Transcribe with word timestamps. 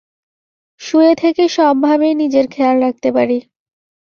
শুয়ে 0.81 1.13
থেকে 1.15 1.43
সব 1.49 1.75
ভাবেই 1.81 2.13
নিজের 2.13 2.45
খেয়াল 2.47 2.77
রাখতে 2.81 3.09
পারি। 3.11 3.37